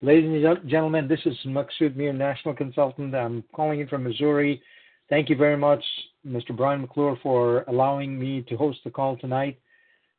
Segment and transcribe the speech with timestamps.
[0.00, 3.16] Ladies and gentlemen, this is Maksud Mir, National Consultant.
[3.16, 4.62] I'm calling in from Missouri.
[5.10, 5.82] Thank you very much,
[6.24, 6.56] Mr.
[6.56, 9.58] Brian McClure, for allowing me to host the call tonight.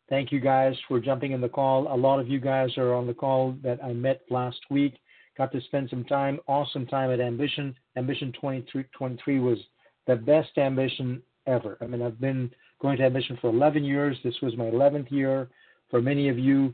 [0.10, 1.88] Thank you guys for jumping in the call.
[1.94, 5.00] A lot of you guys are on the call that I met last week.
[5.38, 7.74] Got to spend some time, awesome time at Ambition.
[7.96, 9.60] Ambition 2023 was
[10.08, 11.78] the best ambition ever.
[11.80, 12.52] I mean, I've been
[12.82, 14.18] going to Ambition for 11 years.
[14.26, 15.48] This was my 11th year.
[15.90, 16.74] For many of you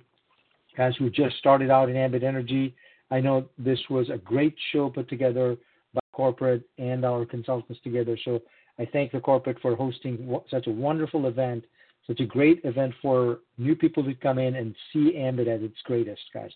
[0.76, 2.76] guys who just started out in Ambit Energy,
[3.12, 5.58] I know this was a great show put together
[5.94, 8.18] by corporate and our consultants together.
[8.26, 8.41] So
[8.80, 11.66] I thank the corporate for hosting such a wonderful event,
[12.08, 15.78] such a great event for new people to come in and see Ambit at its
[15.84, 16.52] greatest, guys.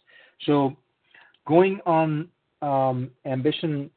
[0.45, 0.75] So
[1.48, 2.27] going on
[2.61, 3.89] um, Ambition,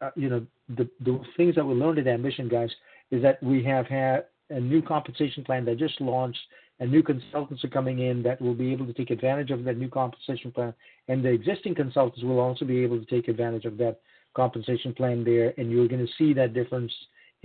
[0.00, 0.46] uh, you know,
[0.76, 2.70] the, the things that we learned at Ambition, guys,
[3.10, 6.40] is that we have had a new compensation plan that just launched,
[6.82, 9.78] and new consultants are coming in that will be able to take advantage of that
[9.78, 10.74] new compensation plan,
[11.06, 14.00] and the existing consultants will also be able to take advantage of that
[14.34, 16.92] compensation plan there, and you're going to see that difference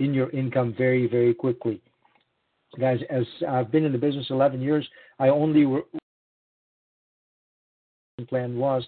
[0.00, 1.80] in your income very, very quickly.
[2.80, 4.84] Guys, as I've been in the business 11 years,
[5.20, 5.84] I only were,
[8.28, 8.84] plan was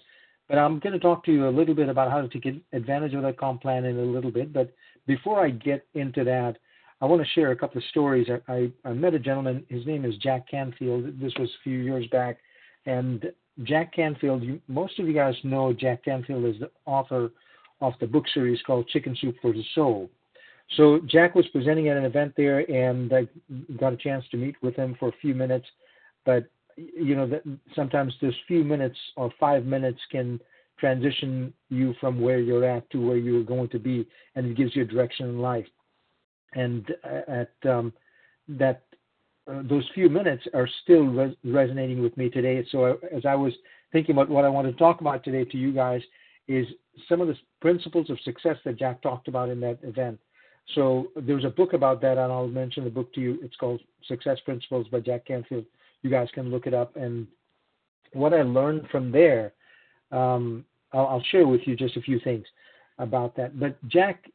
[0.49, 3.13] but I'm going to talk to you a little bit about how to take advantage
[3.13, 4.51] of that comp plan in a little bit.
[4.51, 4.73] But
[5.07, 6.57] before I get into that,
[7.01, 8.27] I want to share a couple of stories.
[8.29, 9.65] I, I, I met a gentleman.
[9.69, 11.19] His name is Jack Canfield.
[11.19, 12.37] This was a few years back,
[12.85, 13.31] and
[13.63, 14.43] Jack Canfield.
[14.43, 17.31] You, most of you guys know Jack Canfield is the author
[17.81, 20.09] of the book series called Chicken Soup for the Soul.
[20.77, 23.27] So Jack was presenting at an event there, and I
[23.79, 25.65] got a chance to meet with him for a few minutes.
[26.23, 26.45] But
[26.77, 27.41] you know, that
[27.75, 30.39] sometimes those few minutes or five minutes can
[30.79, 34.75] transition you from where you're at to where you're going to be, and it gives
[34.75, 35.65] you a direction in life.
[36.53, 37.93] And uh, at um,
[38.47, 38.83] that,
[39.47, 42.65] uh, those few minutes are still res- resonating with me today.
[42.71, 43.53] So I, as I was
[43.91, 46.01] thinking about what I want to talk about today to you guys
[46.47, 46.65] is
[47.07, 50.19] some of the principles of success that Jack talked about in that event.
[50.75, 53.39] So there's a book about that, and I'll mention the book to you.
[53.41, 55.65] It's called Success Principles by Jack Canfield.
[56.01, 56.95] You guys can look it up.
[56.95, 57.27] And
[58.13, 59.53] what I learned from there,
[60.11, 62.45] um, I'll, I'll, share with you just a few things
[62.97, 63.59] about that.
[63.59, 64.25] But Jack,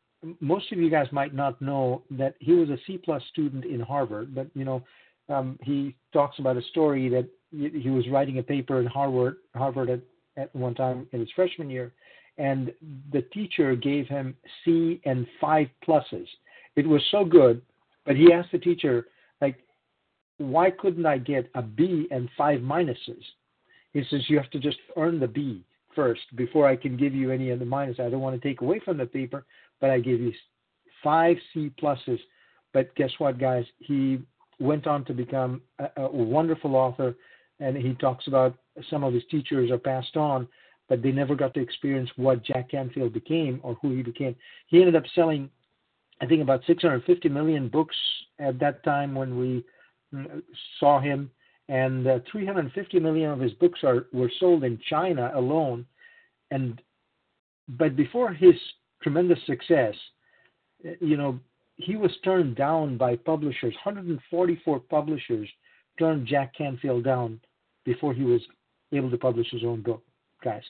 [0.41, 3.81] most of you guys might not know that he was a C plus student in
[3.81, 4.35] Harvard.
[4.35, 4.83] But you know,
[5.29, 9.91] um, he talks about a story that he was writing a paper in Harvard, Harvard
[9.91, 10.01] at,
[10.37, 11.93] at one time in his freshman year,
[12.39, 12.73] and
[13.13, 16.27] the teacher gave him C and five pluses.
[16.75, 17.63] It was so good,
[18.05, 19.07] but he asked the teacher,
[19.41, 19.57] like,
[20.39, 23.25] why couldn't I get a B and five minuses?
[23.95, 27.31] He says, you have to just earn the B first before I can give you
[27.31, 28.01] any of the minuses.
[28.01, 29.47] I don't want to take away from the paper,
[29.81, 30.33] but I give you
[31.03, 32.21] five C pluses.
[32.73, 33.65] But guess what, guys?
[33.79, 34.19] He
[34.59, 37.15] went on to become a, a wonderful author,
[37.61, 38.57] and he talks about
[38.91, 40.47] some of his teachers are passed on,
[40.89, 44.37] but they never got to experience what Jack Canfield became or who he became.
[44.67, 45.51] He ended up selling,
[46.21, 47.97] I think, about 650 million books
[48.39, 49.65] at that time when we
[50.79, 51.31] saw him,
[51.69, 55.85] and uh, 350 million of his books are were sold in China alone.
[56.51, 56.81] And
[57.69, 58.55] but before his
[59.03, 59.95] tremendous success,
[61.01, 61.39] you know,
[61.77, 63.75] he was turned down by publishers.
[63.85, 65.49] 144 publishers
[65.99, 67.41] turned Jack Canfield down
[67.85, 68.41] before he was
[68.93, 70.03] able to publish his own book,
[70.43, 70.63] guys.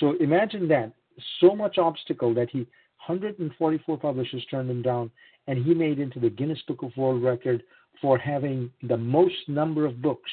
[0.00, 0.92] So imagine that
[1.40, 2.66] so much obstacle that he
[3.06, 5.10] 144 publishers turned him down,
[5.46, 7.62] and he made into the Guinness Book of World Record
[8.00, 10.30] for having the most number of books.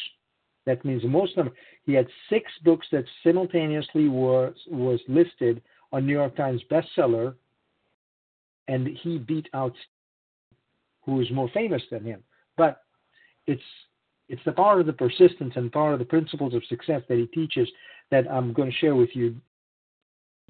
[0.65, 1.51] That means the most number.
[1.83, 7.35] He had six books that simultaneously was was listed on New York Times bestseller,
[8.67, 9.75] and he beat out
[11.03, 12.23] who is more famous than him.
[12.57, 12.83] But
[13.47, 13.61] it's
[14.29, 17.25] it's the power of the persistence and power of the principles of success that he
[17.27, 17.67] teaches
[18.11, 19.35] that I'm going to share with you.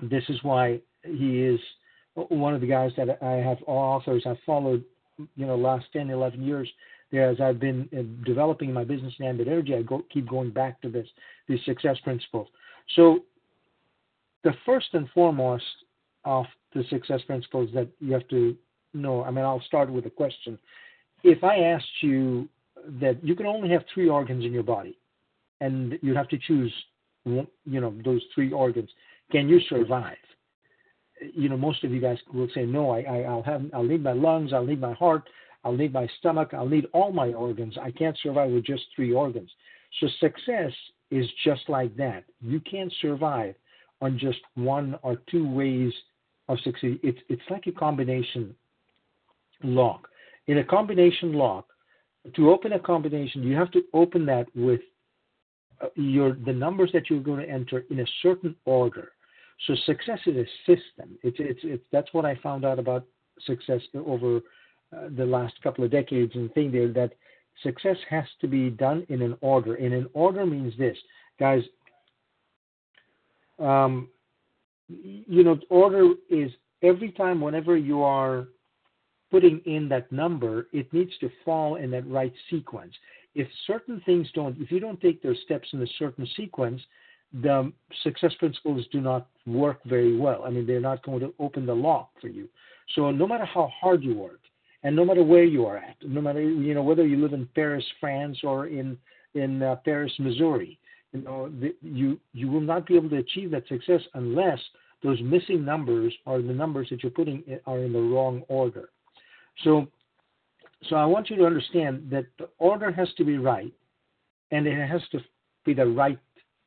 [0.02, 1.60] This is why he is
[2.14, 4.84] one of the guys that I have authors I've followed,
[5.36, 6.70] you know, last 10, 11 years
[7.12, 10.52] There, as I've been uh, developing my business in Ambit Energy, I go, keep going
[10.52, 11.08] back to this
[11.48, 12.48] these success principles.
[12.96, 13.24] So,
[14.44, 15.64] the first and foremost
[16.26, 18.56] of the success principles that you have to
[18.94, 19.24] know.
[19.24, 20.58] I mean, I'll start with a question.
[21.24, 22.48] If I asked you
[23.00, 24.98] that you can only have three organs in your body,
[25.60, 26.74] and you have to choose,
[27.26, 28.90] you know, those three organs,
[29.32, 30.18] can you survive?
[31.34, 32.90] You know, most of you guys will say no.
[32.90, 34.54] I, I I'll have I'll need my lungs.
[34.54, 35.30] I'll need my heart.
[35.64, 36.50] I'll need my stomach.
[36.54, 37.78] I'll need all my organs.
[37.80, 39.52] I can't survive with just three organs.
[40.00, 40.72] So success
[41.12, 42.24] is just like that.
[42.42, 43.54] You can't survive
[44.02, 45.94] on just one or two ways
[46.50, 47.00] of succeed.
[47.04, 48.56] It's it's like a combination
[49.64, 50.08] lock.
[50.48, 51.68] In a combination lock,
[52.36, 54.82] to open a combination, you have to open that with
[55.82, 59.12] uh, your the numbers that you're going to enter in a certain order.
[59.68, 61.18] So success is a system.
[61.24, 63.06] It's it's, it's that's what I found out about
[63.46, 64.38] success over
[64.96, 67.14] uh, the last couple of decades and thing there that
[67.64, 69.76] success has to be done in an order.
[69.76, 70.98] And an order means this,
[71.40, 71.62] guys.
[73.62, 74.10] Um,
[74.88, 78.48] you know, order is every time whenever you are
[79.30, 82.94] putting in that number, it needs to fall in that right sequence.
[83.34, 86.82] If certain things don't, if you don't take those steps in a certain sequence,
[87.34, 87.72] the
[88.04, 90.44] success principles do not work very well.
[90.46, 92.50] I mean, they're not going to open the lock for you.
[92.96, 94.40] So no matter how hard you work,
[94.84, 97.48] and no matter where you are at, no matter you know whether you live in
[97.56, 98.98] Paris, France, or in
[99.34, 100.78] in uh, Paris, Missouri,
[101.14, 104.60] you know the, you you will not be able to achieve that success unless
[105.04, 108.90] those missing numbers are the numbers that you're putting in, are in the wrong order.
[109.64, 109.88] So,
[110.90, 113.74] so I want you to understand that the order has to be right,
[114.52, 115.20] and it has to
[115.66, 116.20] be the right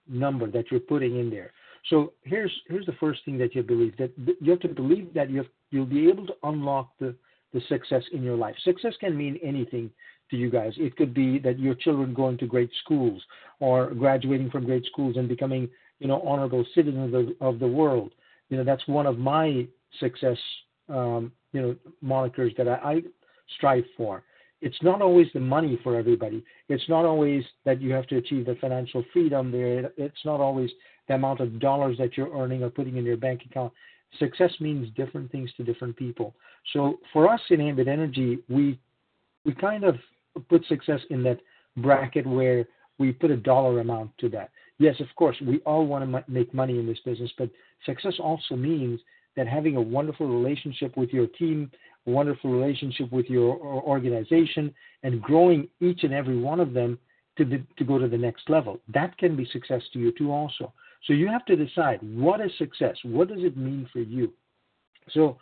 [0.08, 1.52] number that you're putting in there.
[1.91, 5.31] So here's here's the first thing that you believe that you have to believe that
[5.31, 7.14] you have, you'll be able to unlock the
[7.52, 8.55] the success in your life.
[8.64, 9.91] Success can mean anything
[10.35, 10.73] to you guys.
[10.77, 13.23] It could be that your children going to great schools
[13.61, 15.69] or graduating from great schools and becoming
[16.01, 18.13] you know honorable citizens of the, of the world.
[18.49, 19.67] You know that's one of my
[20.01, 20.39] success
[20.89, 23.03] um, you know monikers that I, I
[23.57, 24.23] strive for.
[24.61, 26.43] It's not always the money for everybody.
[26.69, 29.93] It's not always that you have to achieve the financial freedom there.
[29.99, 30.71] It's not always
[31.07, 33.73] the amount of dollars that you're earning or putting in your bank account.
[34.19, 36.35] Success means different things to different people.
[36.73, 38.79] So for us in Ambit Energy, we
[39.45, 39.97] we kind of
[40.49, 41.41] put success in that
[41.77, 42.67] bracket where
[42.99, 44.51] we put a dollar amount to that.
[44.79, 47.51] Yes, of course, we all want to make money in this business, but
[47.85, 49.01] success also means
[49.37, 51.71] that having a wonderful relationship with your team,
[52.07, 54.73] wonderful relationship with your organization,
[55.03, 56.99] and growing each and every one of them
[57.37, 58.81] to, the, to go to the next level.
[58.93, 60.73] That can be success to you too, also.
[61.07, 62.97] So you have to decide what is success?
[63.03, 64.33] What does it mean for you?
[65.11, 65.39] So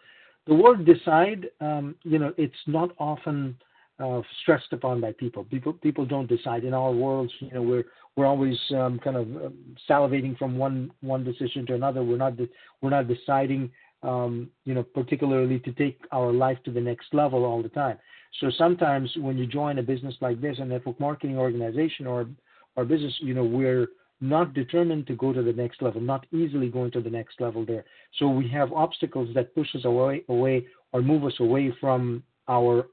[0.46, 3.56] the word decide, um, you know, it's not often
[4.02, 5.44] uh, stressed upon by people.
[5.44, 7.32] People people don't decide in our worlds.
[7.40, 7.84] You know, we're
[8.16, 9.54] we're always um, kind of um,
[9.88, 12.02] salivating from one one decision to another.
[12.02, 12.48] We're not de-
[12.80, 13.70] we're not deciding
[14.02, 17.98] um, you know, particularly to take our life to the next level all the time.
[18.40, 22.26] So sometimes when you join a business like this, a network marketing organization or
[22.74, 23.88] or business, you know, we're
[24.20, 27.66] not determined to go to the next level, not easily going to the next level
[27.66, 27.84] there.
[28.18, 32.86] So we have obstacles that push us away, away or move us away from our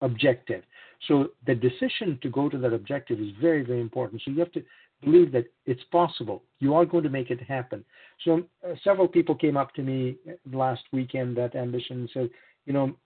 [0.00, 0.62] objective.
[1.08, 4.22] So the decision to go to that objective is very, very important.
[4.24, 4.62] So you have to
[5.02, 6.42] believe that it's possible.
[6.58, 7.84] You are going to make it happen.
[8.24, 10.16] So uh, several people came up to me
[10.52, 12.30] last weekend that Ambition and said,
[12.64, 12.96] you know,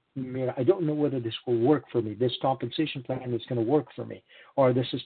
[0.56, 2.14] I don't know whether this will work for me.
[2.14, 4.22] This compensation plan is going to work for me,
[4.56, 5.00] or this is.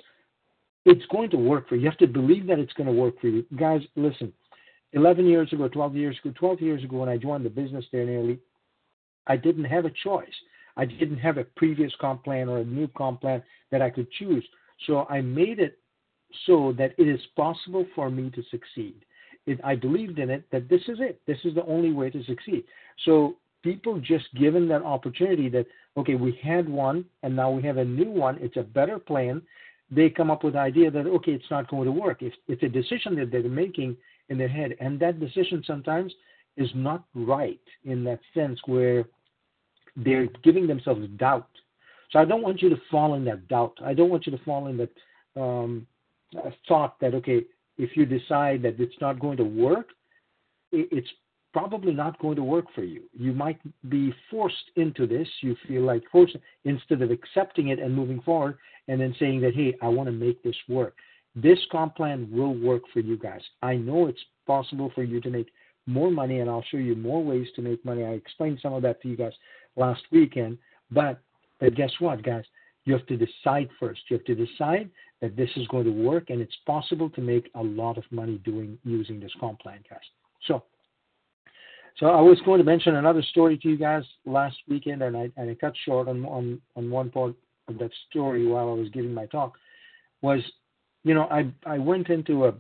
[0.87, 1.83] It's going to work for you.
[1.83, 3.81] You have to believe that it's going to work for you, guys.
[3.97, 4.33] Listen,
[4.93, 8.05] 11 years ago, 12 years ago, 12 years ago, when I joined the business there
[8.05, 8.39] nearly,
[9.27, 10.35] I didn't have a choice.
[10.77, 14.11] I didn't have a previous comp plan or a new comp plan that I could
[14.13, 14.45] choose.
[14.87, 15.79] So I made it
[16.47, 19.05] so that it is possible for me to succeed.
[19.47, 21.21] It, I believed in it that this is it.
[21.27, 22.65] This is the only way to succeed.
[23.05, 25.67] So people just given that opportunity that
[25.97, 28.39] okay, we had one and now we have a new one.
[28.41, 29.43] It's a better plan.
[29.91, 32.23] They come up with the idea that okay, it's not going to work.
[32.23, 33.97] It's, it's a decision that they're making
[34.29, 36.13] in their head, and that decision sometimes
[36.57, 39.05] is not right in that sense where
[39.97, 41.49] they're giving themselves doubt.
[42.11, 43.75] So I don't want you to fall in that doubt.
[43.85, 44.91] I don't want you to fall in that
[45.41, 45.87] um,
[46.69, 47.43] thought that okay,
[47.79, 49.89] if you decide that it's not going to work,
[50.73, 51.09] it's
[51.53, 53.03] probably not going to work for you.
[53.13, 53.59] You might
[53.89, 55.29] be forced into this.
[55.41, 58.59] You feel like forced instead of accepting it and moving forward
[58.89, 60.95] and then saying that, hey, I want to make this work.
[61.37, 63.41] This comp plan will work for you guys.
[63.63, 65.49] I know it's possible for you to make
[65.87, 68.05] more money, and I'll show you more ways to make money.
[68.05, 69.33] I explained some of that to you guys
[69.77, 70.59] last weekend.
[70.91, 71.21] But,
[71.61, 72.45] but guess what, guys?
[72.85, 74.03] You have to decide first.
[74.09, 74.91] You have to decide
[75.21, 78.39] that this is going to work, and it's possible to make a lot of money
[78.45, 80.01] doing using this comp plan, guys.
[80.47, 80.65] So,
[81.97, 85.31] so I was going to mention another story to you guys last weekend, and I
[85.37, 87.35] and I cut short on on on one part
[87.69, 89.55] of that story while I was giving my talk.
[90.21, 90.41] Was,
[91.05, 92.55] you know, I I went into a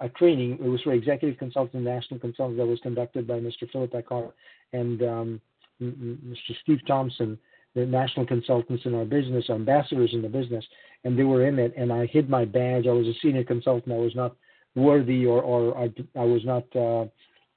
[0.00, 0.58] a training.
[0.62, 3.70] It was for executive consultant, national consultant that was conducted by Mr.
[3.72, 4.34] Philip Eckhart
[4.72, 5.40] and um,
[5.82, 6.54] Mr.
[6.62, 7.38] Steve Thompson
[7.74, 10.64] the national consultants in our business, ambassadors in the business,
[11.02, 11.74] and they were in it.
[11.76, 12.86] And I hid my badge.
[12.86, 13.92] I was a senior consultant.
[13.92, 14.36] I was not
[14.74, 17.06] worthy, or or I, I was not, uh,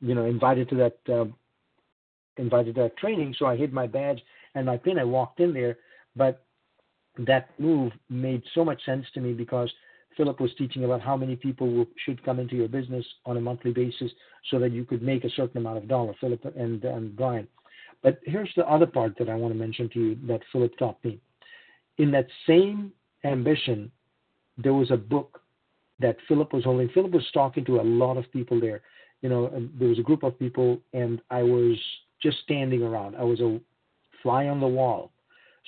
[0.01, 1.25] you know, invited to that uh,
[2.38, 3.36] invited to that training.
[3.38, 4.21] So I hid my badge
[4.55, 4.97] and my pin.
[4.97, 5.77] I walked in there,
[6.15, 6.43] but
[7.19, 9.71] that move made so much sense to me because
[10.15, 13.41] Philip was teaching about how many people will, should come into your business on a
[13.41, 14.12] monthly basis
[14.50, 17.47] so that you could make a certain amount of dollar, Philip and, and Brian.
[18.03, 21.03] But here's the other part that I want to mention to you that Philip taught
[21.03, 21.19] me.
[21.97, 22.91] In that same
[23.23, 23.91] ambition,
[24.57, 25.41] there was a book
[25.99, 26.89] that Philip was holding.
[26.89, 28.81] Philip was talking to a lot of people there.
[29.21, 31.75] You know, there was a group of people, and I was
[32.21, 33.15] just standing around.
[33.15, 33.59] I was a
[34.21, 35.11] fly on the wall.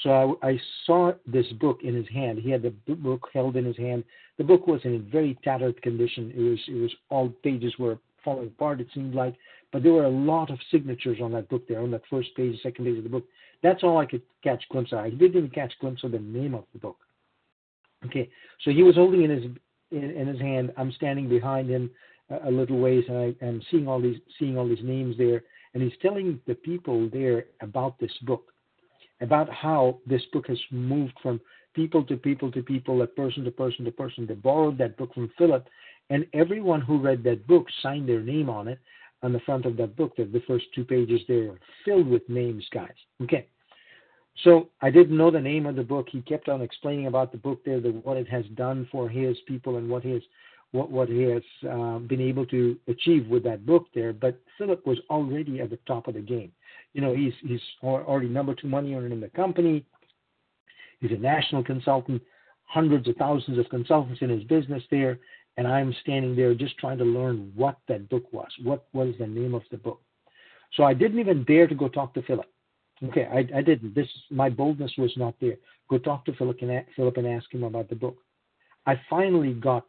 [0.03, 2.39] So I, I saw this book in his hand.
[2.39, 4.03] He had the book held in his hand.
[4.38, 6.31] The book was in a very tattered condition.
[6.36, 8.81] It was it was all pages were falling apart.
[8.81, 9.36] It seemed like,
[9.72, 12.60] but there were a lot of signatures on that book there, on that first page,
[12.62, 13.26] second page of the book.
[13.62, 15.00] That's all I could catch glimpse of.
[15.00, 16.98] I didn't even catch glimpse of the name of the book.
[18.06, 18.30] Okay,
[18.64, 19.44] so he was holding in his
[19.92, 20.72] in, in his hand.
[20.78, 21.92] I'm standing behind him
[22.30, 25.44] a, a little ways, and I am seeing all these seeing all these names there,
[25.74, 28.46] and he's telling the people there about this book,
[29.22, 31.42] about how this book has moved from
[31.74, 34.26] people to people to people, a person to person to person.
[34.26, 35.68] They borrowed that book from Philip,
[36.10, 38.80] and everyone who read that book signed their name on it
[39.24, 40.16] on the front of that book.
[40.18, 42.90] That the first two pages there are filled with names, guys.
[43.24, 43.48] Okay.
[44.44, 46.08] So I didn't know the name of the book.
[46.10, 49.38] He kept on explaining about the book there, the, what it has done for his
[49.48, 50.22] people and what his
[50.72, 54.14] what what he has uh, been able to achieve with that book there.
[54.14, 56.52] But Philip was already at the top of the game.
[56.94, 59.86] You know, he's he's already number two money earner in the company.
[61.00, 62.22] He's a national consultant,
[62.66, 65.20] hundreds of thousands of consultants in his business there,
[65.60, 68.48] and I'm standing there just trying to learn what that book was.
[68.63, 70.00] What was the name of the book?
[70.75, 72.46] So I didn't even dare to go talk to Philip.
[73.04, 73.94] Okay, I, I didn't.
[73.94, 75.58] This my boldness was not there.
[75.89, 78.16] Go talk to Philip and, Philip and ask him about the book.
[78.86, 79.86] I finally got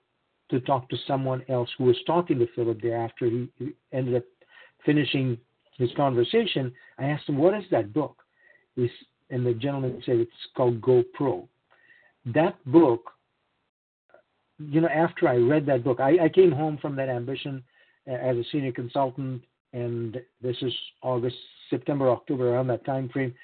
[0.50, 3.48] to talk to someone else who was talking to Philip there after he,
[3.92, 4.24] ended up
[4.84, 5.38] finishing
[5.78, 6.72] his conversation.
[6.98, 8.16] I asked him, "What is that book?"
[8.74, 8.90] He's,
[9.30, 11.48] and the gentleman said it's called Go Pro.
[12.26, 13.12] That book,
[14.68, 17.62] you know, after I read that book, I, I came home from that ambition
[18.08, 21.36] uh, as a senior consultant, and this is August
[21.70, 23.34] September, October, around that time frame,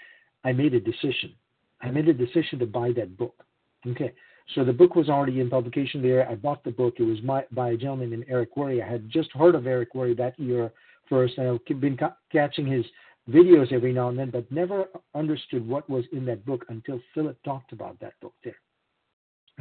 [0.45, 1.33] I made a decision.
[1.81, 3.45] I made a decision to buy that book.
[3.87, 4.13] Okay,
[4.55, 6.29] so the book was already in publication there.
[6.29, 6.95] I bought the book.
[6.99, 8.83] It was my, by a gentleman named Eric Worre.
[8.83, 10.73] I had just heard of Eric Worre that year
[11.09, 12.85] first, and I've been ca- catching his
[13.31, 17.37] videos every now and then, but never understood what was in that book until Philip
[17.45, 18.57] talked about that book there.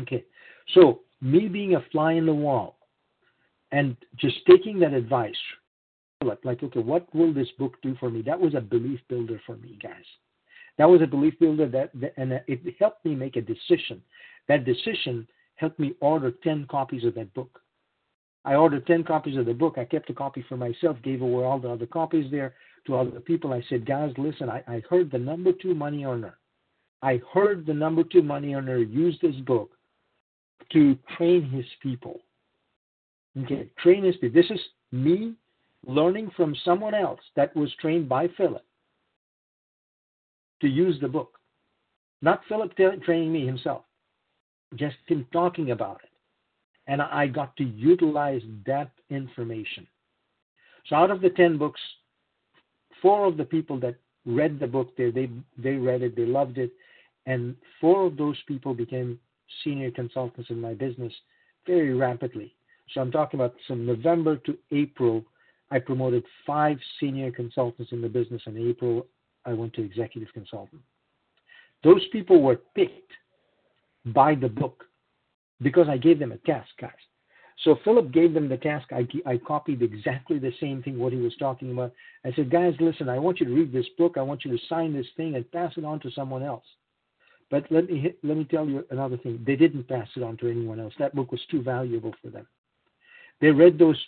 [0.02, 0.24] Okay,
[0.74, 2.78] so me being a fly in the wall
[3.72, 5.36] and just taking that advice
[6.44, 8.22] like, okay, what will this book do for me?
[8.22, 10.06] That was a belief builder for me, guys.
[10.78, 14.02] That was a belief builder that, that and it helped me make a decision.
[14.48, 17.62] That decision helped me order 10 copies of that book.
[18.44, 19.78] I ordered 10 copies of the book.
[19.78, 22.54] I kept a copy for myself, gave away all the other copies there
[22.88, 23.54] to other people.
[23.54, 26.38] I said, guys, listen, I, I heard the number two money earner.
[27.02, 29.72] I heard the number two money earner use this book
[30.72, 32.22] to train his people.
[33.44, 34.42] Okay, train his people.
[34.42, 34.60] This is
[34.92, 35.34] me
[35.86, 38.64] learning from someone else that was trained by Philip
[40.62, 41.40] to use the book.
[42.22, 43.84] Not Philip t- training me himself,
[44.76, 46.10] just him talking about it.
[46.88, 49.88] And I got to utilize that information.
[50.88, 51.80] So out of the 10 books,
[53.02, 53.96] four of the people that
[54.26, 56.72] read the book there, they, they read it, they loved it,
[57.26, 59.20] and four of those people became
[59.64, 61.14] senior consultants in my business
[61.66, 62.56] very rapidly.
[62.94, 65.26] So I'm talking about from November to April
[65.72, 68.42] I promoted five senior consultants in the business.
[68.46, 69.08] In April,
[69.46, 70.82] I went to executive consultant.
[71.84, 73.12] Those people were picked
[74.08, 74.86] by the book
[75.62, 76.92] because I gave them a task, guys.
[77.64, 78.90] So Philip gave them the task.
[78.92, 81.94] I, I copied exactly the same thing what he was talking about.
[82.26, 84.16] I said, guys, listen, I want you to read this book.
[84.18, 86.66] I want you to sign this thing and pass it on to someone else.
[87.52, 89.44] But let me let me tell you another thing.
[89.46, 90.94] They didn't pass it on to anyone else.
[90.98, 92.48] That book was too valuable for them.
[93.40, 94.04] They read those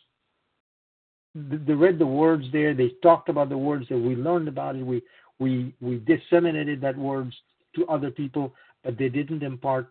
[1.35, 2.73] they read the words there.
[2.73, 4.83] They talked about the words that we learned about it.
[4.83, 5.03] We
[5.39, 7.35] we we disseminated that words
[7.75, 8.53] to other people,
[8.83, 9.89] but they didn't impart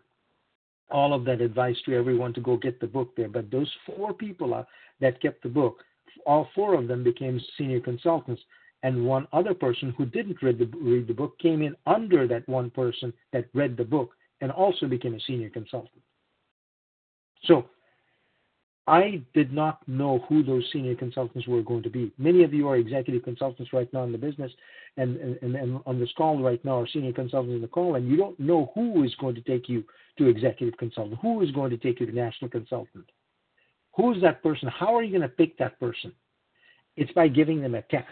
[0.91, 3.29] all of that advice to everyone to go get the book there.
[3.29, 4.65] But those four people uh,
[5.01, 5.83] that kept the book,
[6.27, 8.43] all four of them became senior consultants,
[8.83, 12.49] and one other person who didn't read the read the book came in under that
[12.49, 16.03] one person that read the book and also became a senior consultant.
[17.45, 17.67] So
[18.87, 22.13] I did not know who those senior consultants were going to be.
[22.19, 24.53] Many of you are executive consultants right now in the business,
[24.97, 28.09] and, and, and on this call right now are senior consultants in the call, and
[28.09, 29.83] you don't know who is going to take you
[30.19, 33.05] to executive consultant, who is going to take you to national consultant.
[33.97, 34.69] Who is that person?
[34.69, 36.13] How are you going to pick that person?
[36.97, 38.07] It's by giving them a task.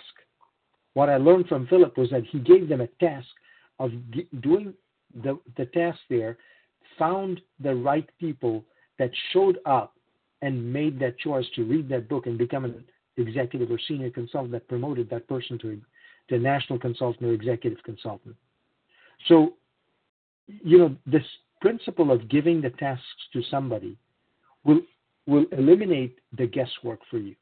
[0.94, 3.28] What I learned from Philip was that he gave them a task
[3.78, 3.90] of
[4.40, 4.72] doing
[5.22, 6.38] the, the task there,
[6.98, 8.64] found the right people
[8.98, 9.94] that showed up
[10.42, 12.84] and made that choice to read that book and become an
[13.16, 15.80] executive or senior consultant that promoted that person to,
[16.30, 18.34] a national consultant or executive consultant.
[19.28, 19.54] So,
[20.46, 21.22] you know, this
[21.60, 23.96] principle of giving the tasks to somebody
[24.64, 24.80] will
[25.26, 27.34] will eliminate the guesswork for you.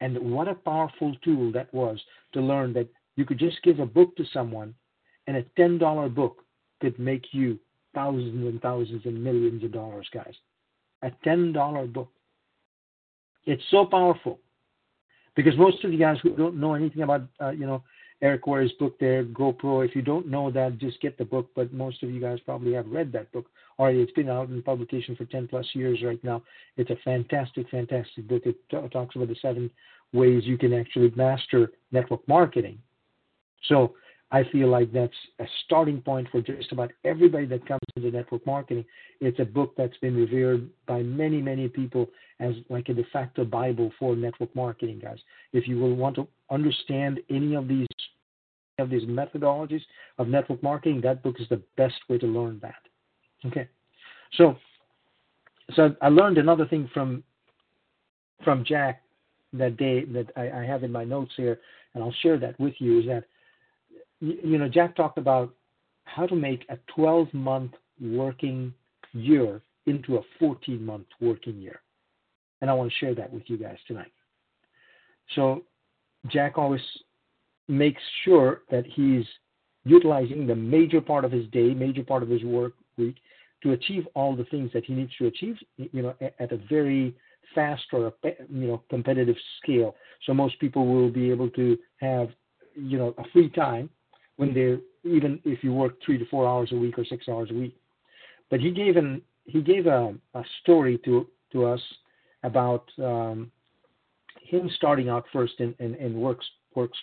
[0.00, 2.00] And what a powerful tool that was
[2.32, 4.74] to learn that you could just give a book to someone
[5.26, 6.44] and a $10 book
[6.80, 7.58] could make you
[7.94, 10.34] thousands and thousands and millions of dollars, guys.
[11.02, 12.10] A $10 book.
[13.46, 14.40] It's so powerful
[15.36, 17.82] because most of you guys who don't know anything about, uh, you know,
[18.22, 19.82] Eric Worre's book there, Go Pro.
[19.82, 21.50] If you don't know that, just get the book.
[21.54, 23.46] But most of you guys probably have read that book
[23.78, 24.00] already.
[24.00, 26.42] It's been out in publication for 10 plus years right now.
[26.76, 28.42] It's a fantastic, fantastic book.
[28.46, 29.70] It t- talks about the seven
[30.12, 32.78] ways you can actually master network marketing.
[33.68, 33.94] So
[34.30, 38.46] I feel like that's a starting point for just about everybody that comes into network
[38.46, 38.84] marketing.
[39.20, 42.08] It's a book that's been revered by many, many people
[42.40, 45.18] as like a de facto Bible for network marketing, guys.
[45.52, 47.86] If you will want to understand any of these
[48.78, 49.82] of these methodologies
[50.18, 52.82] of network marketing, that book is the best way to learn that.
[53.46, 53.68] Okay,
[54.32, 54.56] so
[55.74, 57.22] so I learned another thing from
[58.42, 59.02] from Jack
[59.52, 61.60] that day that I, I have in my notes here,
[61.94, 63.00] and I'll share that with you.
[63.00, 63.24] Is that
[64.20, 65.54] you know Jack talked about
[66.04, 68.72] how to make a 12 month working
[69.12, 71.80] year into a 14 month working year,
[72.60, 74.12] and I want to share that with you guys tonight.
[75.34, 75.62] So
[76.28, 76.80] Jack always
[77.68, 79.24] makes sure that he's
[79.84, 83.16] utilizing the major part of his day, major part of his work week
[83.62, 87.14] to achieve all the things that he needs to achieve, you know, at a very
[87.54, 89.94] fast or you know competitive scale.
[90.26, 92.28] So most people will be able to have
[92.74, 93.88] you know a free time
[94.36, 97.50] when they're even if you work three to four hours a week or six hours
[97.50, 97.76] a week.
[98.50, 101.80] But he gave an he gave a, a story to to us
[102.44, 103.50] about um,
[104.42, 106.98] him starting out first in, in, in works works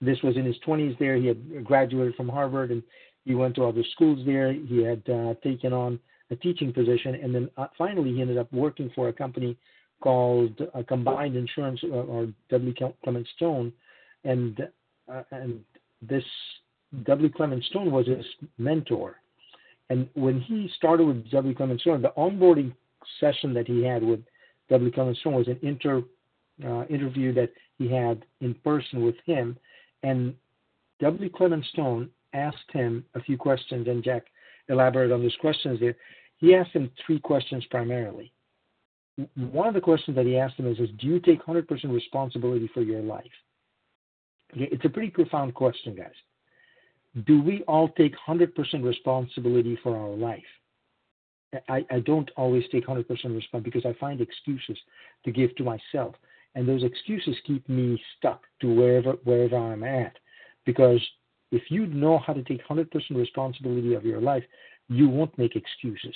[0.00, 1.16] this was in his 20s there.
[1.16, 2.82] He had graduated from Harvard and
[3.24, 4.52] he went to other schools there.
[4.52, 8.52] He had uh, taken on a teaching position, and then uh, finally he ended up
[8.52, 9.56] working for a company
[10.02, 12.74] called uh, Combined Insurance uh, or W.
[13.04, 13.72] Clement Stone,
[14.24, 14.60] and
[15.12, 15.60] uh, and
[16.00, 16.24] this
[17.04, 17.30] W.
[17.30, 18.24] Clement Stone was his
[18.58, 19.16] mentor.
[19.90, 21.54] And when he started with W.
[21.54, 22.72] Clement Stone, the onboarding
[23.20, 24.20] session that he had with
[24.70, 24.90] W.
[24.90, 26.02] Clement Stone was an inter
[26.64, 29.56] uh, interview that he had in person with him
[30.02, 30.34] and
[31.00, 31.30] W.
[31.30, 34.24] Clement Stone asked him a few questions, and Jack
[34.68, 35.96] elaborated on those questions there.
[36.38, 38.32] He asked him three questions primarily.
[39.34, 42.70] One of the questions that he asked him is, is Do you take 100% responsibility
[42.72, 43.24] for your life?
[44.54, 47.24] Okay, it's a pretty profound question, guys.
[47.26, 48.48] Do we all take 100%
[48.82, 50.42] responsibility for our life?
[51.68, 54.78] I, I don't always take 100% responsibility because I find excuses
[55.24, 56.14] to give to myself
[56.54, 60.16] and those excuses keep me stuck to wherever wherever I'm at.
[60.64, 61.00] Because
[61.50, 64.44] if you know how to take 100% responsibility of your life,
[64.88, 66.14] you won't make excuses.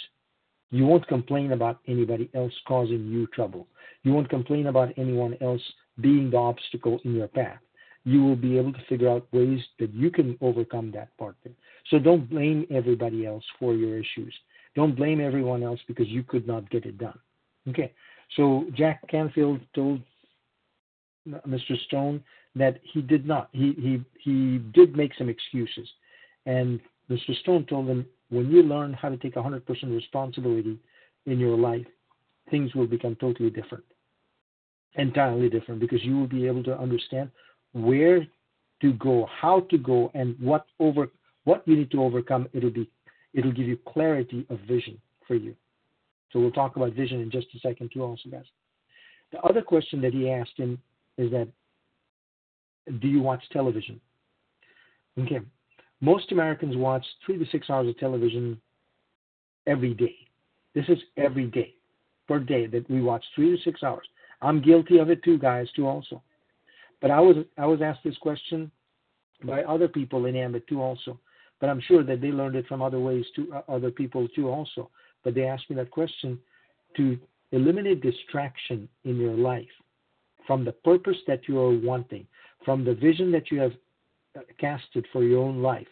[0.70, 3.66] You won't complain about anybody else causing you trouble.
[4.02, 5.62] You won't complain about anyone else
[6.00, 7.58] being the obstacle in your path.
[8.04, 11.36] You will be able to figure out ways that you can overcome that part.
[11.44, 11.54] There.
[11.90, 14.34] So don't blame everybody else for your issues.
[14.76, 17.18] Don't blame everyone else because you could not get it done.
[17.68, 17.92] Okay.
[18.36, 20.00] So Jack Canfield told
[21.26, 21.76] Mr.
[21.86, 22.22] Stone
[22.54, 23.48] that he did not.
[23.52, 25.88] He he he did make some excuses,
[26.44, 26.78] and
[27.10, 27.34] Mr.
[27.40, 29.62] Stone told him, when you learn how to take 100%
[29.94, 30.78] responsibility
[31.26, 31.86] in your life,
[32.50, 33.84] things will become totally different,
[34.94, 37.30] entirely different, because you will be able to understand
[37.72, 38.26] where
[38.82, 41.08] to go, how to go, and what over
[41.44, 42.48] what you need to overcome.
[42.52, 42.90] It'll be
[43.36, 45.54] it'll give you clarity of vision for you.
[46.32, 48.44] So we'll talk about vision in just a second too, also, guys.
[49.30, 50.78] The other question that he asked him
[51.18, 51.48] is that
[53.00, 54.00] do you watch television?
[55.20, 55.40] Okay.
[56.00, 58.60] Most Americans watch three to six hours of television
[59.66, 60.14] every day.
[60.74, 61.74] This is every day,
[62.28, 64.06] per day that we watch three to six hours.
[64.42, 66.22] I'm guilty of it too, guys, too also.
[67.00, 68.70] But I was I was asked this question
[69.44, 71.18] by other people in Ambit too also.
[71.60, 74.48] But I'm sure that they learned it from other ways to uh, other people too
[74.48, 74.90] also.
[75.24, 76.38] But they asked me that question
[76.96, 77.18] to
[77.52, 79.68] eliminate distraction in your life
[80.46, 82.26] from the purpose that you are wanting,
[82.64, 83.72] from the vision that you have
[84.36, 85.88] uh, casted for your own life.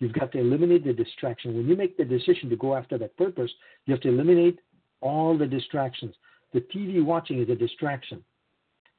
[0.00, 1.56] You've got to eliminate the distraction.
[1.56, 3.50] When you make the decision to go after that purpose,
[3.86, 4.58] you have to eliminate
[5.00, 6.14] all the distractions.
[6.52, 8.22] The TV watching is a distraction.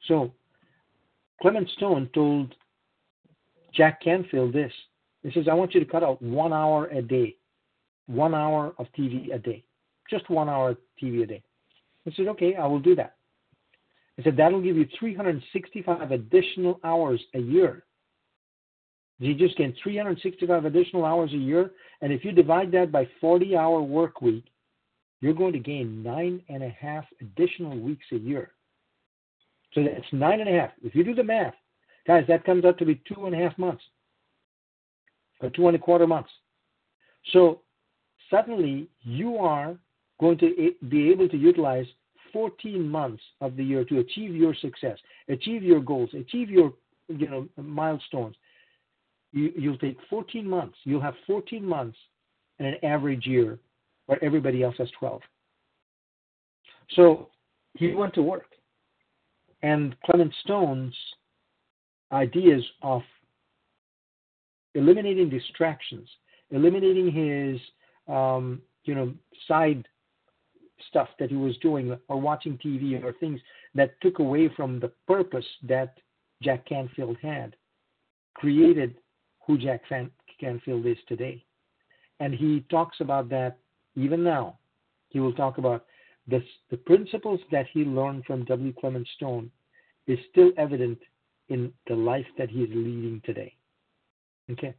[0.08, 0.32] So,
[1.42, 2.56] Clement Stone told
[3.74, 4.72] Jack Canfield this.
[5.26, 7.36] He says, I want you to cut out one hour a day,
[8.06, 9.64] one hour of TV a day.
[10.08, 11.42] just one hour of TV a day.
[12.08, 13.16] I said, okay, I will do that.
[14.20, 17.86] I said, that'll give you 365 additional hours a year.
[19.18, 21.72] You just gain 365 additional hours a year.
[22.02, 24.46] And if you divide that by 40 hour work week,
[25.22, 28.52] you're going to gain nine and a half additional weeks a year.
[29.74, 30.72] So that's nine and a half.
[30.84, 31.56] If you do the math,
[32.06, 33.82] guys, that comes out to be two and a half months
[35.42, 36.30] or two and a quarter months.
[37.34, 37.62] So
[38.30, 39.78] suddenly you are
[40.20, 41.86] going to be able to utilize
[42.32, 44.98] 14 months of the year to achieve your success,
[45.30, 46.74] achieve your goals, achieve your
[47.08, 48.36] you know milestones.
[49.32, 50.78] You, you'll take 14 months.
[50.84, 51.98] You'll have 14 months
[52.60, 53.60] in an average year,
[54.06, 55.22] where everybody else has 12.
[56.92, 57.30] So
[57.74, 58.48] he went to work,
[59.62, 60.96] and Clement Stone's
[62.12, 63.02] ideas of
[64.76, 66.08] eliminating distractions,
[66.52, 67.60] eliminating his
[68.08, 69.14] um, you know
[69.48, 69.88] side
[70.90, 73.40] stuff that he was doing or watching TV or things
[73.74, 75.98] that took away from the purpose that
[76.44, 77.56] Jack Canfield had,
[78.36, 78.96] created
[79.46, 79.84] who Jack
[80.40, 81.44] Canfield is today.
[82.20, 83.58] And he talks about that
[83.96, 84.58] even now.
[85.10, 85.86] He will talk about
[86.28, 88.74] this, the principles that he learned from W.
[88.80, 89.52] Clement Stone
[90.08, 91.00] is still evident
[91.50, 93.54] in the life that he is leading today.
[94.52, 94.74] Okay?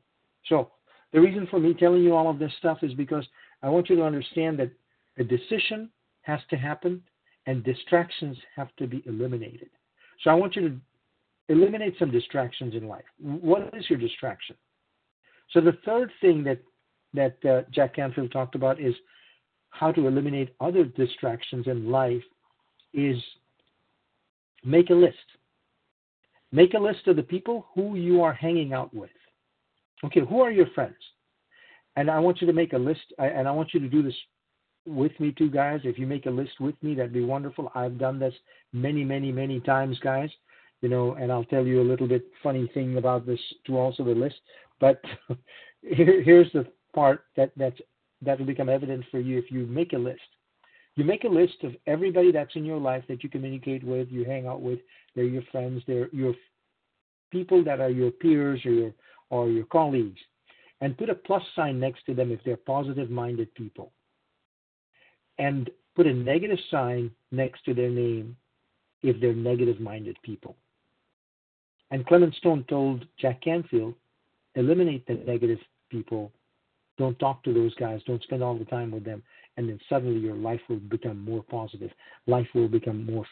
[0.46, 0.70] So,
[1.12, 3.24] the reason for me telling you all of this stuff is because
[3.62, 4.70] I want you to understand that
[5.18, 5.90] a decision
[6.22, 7.02] has to happen
[7.46, 9.70] and distractions have to be eliminated.
[10.22, 10.76] So, I want you to
[11.48, 13.04] eliminate some distractions in life.
[13.20, 14.56] What is your distraction?
[15.52, 16.60] So, the third thing that
[17.14, 18.94] that uh, Jack Canfield talked about is
[19.70, 22.22] how to eliminate other distractions in life
[22.94, 23.16] is
[24.64, 25.16] make a list.
[26.52, 29.10] Make a list of the people who you are hanging out with.
[30.04, 30.96] Okay, who are your friends?
[31.96, 34.14] And I want you to make a list, and I want you to do this
[34.86, 35.80] with me too, guys.
[35.84, 37.72] If you make a list with me, that'd be wonderful.
[37.74, 38.34] I've done this
[38.72, 40.30] many, many, many times, guys.
[40.82, 44.04] You know, and I'll tell you a little bit funny thing about this to also
[44.04, 44.36] the list.
[44.78, 45.00] But
[45.82, 47.80] here, here's the part that that's
[48.22, 50.20] that will become evident for you if you make a list.
[50.94, 54.24] You make a list of everybody that's in your life that you communicate with, you
[54.24, 54.78] hang out with.
[55.14, 55.82] They're your friends.
[55.86, 56.34] They're your
[57.30, 58.92] people that are your peers or your
[59.30, 60.20] or your colleagues,
[60.80, 63.92] and put a plus sign next to them if they're positive-minded people,
[65.38, 68.36] and put a negative sign next to their name
[69.02, 70.56] if they're negative-minded people.
[71.90, 73.94] And Clement Stone told Jack Canfield,
[74.54, 75.58] eliminate the negative
[75.90, 76.32] people
[76.98, 78.00] don't talk to those guys.
[78.06, 79.22] Don't spend all the time with them.
[79.56, 81.90] And then suddenly your life will become more positive.
[82.26, 83.24] Life will become more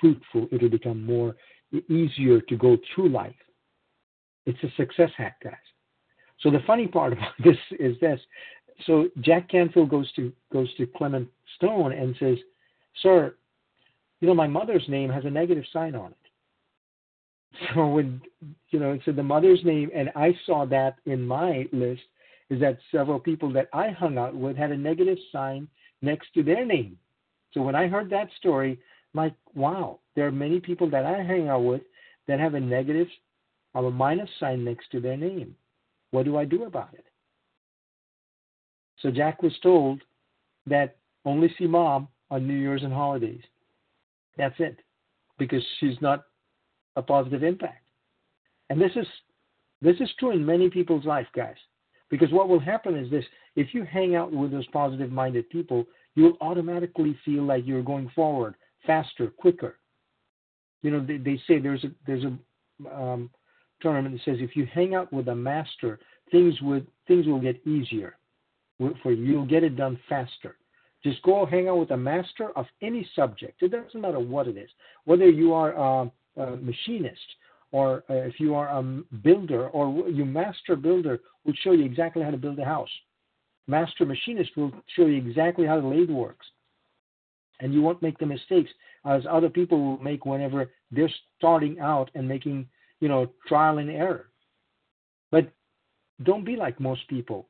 [0.00, 0.48] fruitful.
[0.50, 1.36] It will become more
[1.88, 3.34] easier to go through life.
[4.46, 5.54] It's a success hack, guys.
[6.40, 8.20] So the funny part about this is this.
[8.86, 12.36] So Jack Canfield goes to goes to Clement Stone and says,
[13.02, 13.34] "Sir,
[14.20, 16.16] you know my mother's name has a negative sign on it."
[17.74, 18.20] So when
[18.70, 22.02] you know, so the mother's name, and I saw that in my list,
[22.50, 25.66] is that several people that I hung out with had a negative sign
[26.02, 26.98] next to their name.
[27.52, 28.78] So when I heard that story,
[29.14, 31.80] I'm like, wow, there are many people that I hang out with
[32.28, 33.08] that have a negative
[33.76, 35.54] or a minus sign next to their name.
[36.10, 37.04] What do I do about it?
[39.00, 40.00] So Jack was told
[40.66, 43.42] that only see mom on New Year's and holidays.
[44.38, 44.78] That's it,
[45.38, 46.24] because she's not
[46.96, 47.84] a positive impact.
[48.70, 49.06] And this is
[49.82, 51.56] this is true in many people's life, guys.
[52.08, 53.24] Because what will happen is this
[53.56, 55.84] if you hang out with those positive minded people,
[56.14, 58.54] you'll automatically feel like you're going forward
[58.86, 59.76] faster, quicker.
[60.82, 63.30] You know, they, they say there's a there's a um,
[63.82, 65.98] term that says if you hang out with a master,
[66.30, 68.16] things would things will get easier
[68.78, 69.24] for you.
[69.24, 70.56] You'll get it done faster.
[71.02, 73.62] Just go hang out with a master of any subject.
[73.62, 74.70] It doesn't matter what it is.
[75.04, 76.10] Whether you are a,
[76.40, 77.20] a machinist
[77.72, 78.82] or uh, if you are a
[79.22, 82.90] builder or you master builder will show you exactly how to build a house.
[83.68, 86.46] Master machinist will show you exactly how the lathe works.
[87.60, 88.70] And you won't make the mistakes
[89.04, 92.68] as other people will make whenever they're starting out and making,
[93.06, 94.26] you know, trial and error.
[95.30, 95.52] But
[96.24, 97.46] don't be like most people